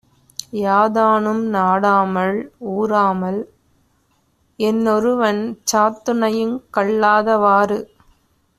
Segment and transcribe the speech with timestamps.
[0.53, 2.39] யாதானும் நாடாமால்
[2.71, 3.39] ஊராமால்
[4.59, 5.41] என்னொருவன்
[5.71, 7.79] சாந்துணையுங் கல்லாதவாறு.